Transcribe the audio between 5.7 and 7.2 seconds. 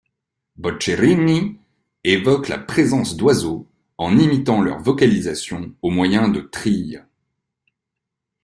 au moyen de trilles.